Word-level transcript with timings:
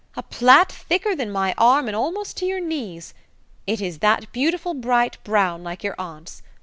A 0.15 0.23
plait 0.23 0.65
thicker 0.71 1.15
than 1.15 1.29
my 1.29 1.53
arm 1.59 1.85
and 1.85 1.95
almost 1.95 2.35
to 2.37 2.47
your 2.47 2.59
knees! 2.59 3.13
It 3.67 3.79
is 3.79 3.99
that 3.99 4.31
beautiful 4.31 4.73
bright 4.73 5.23
brown 5.23 5.63
like 5.63 5.83
your 5.83 5.93
aunt's. 5.99 6.41